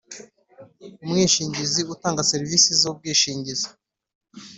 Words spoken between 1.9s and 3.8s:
utanga serivisi z ubwishingizi